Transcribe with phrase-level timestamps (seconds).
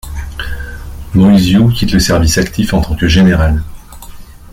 [1.13, 3.61] Moisiu quitte le service actif en tant que général.